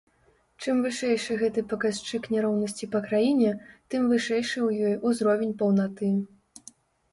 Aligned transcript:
Чым 0.61 0.77
вышэйшы 0.85 1.35
гэты 1.41 1.63
паказчык 1.73 2.23
няроўнасці 2.37 2.89
па 2.97 3.03
краіне, 3.07 3.53
тым 3.93 4.09
вышэйшы 4.15 4.55
ў 4.67 4.91
ёй 4.91 4.99
ўзровень 5.13 5.57
паўнаты. 5.63 6.13